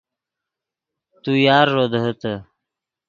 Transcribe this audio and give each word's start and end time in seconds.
تو 1.23 1.31
یارݱو 1.45 1.83
دیہیتے 1.91 2.33